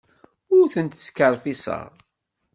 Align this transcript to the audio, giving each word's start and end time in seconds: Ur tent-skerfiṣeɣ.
Ur 0.55 0.65
tent-skerfiṣeɣ. 0.73 1.85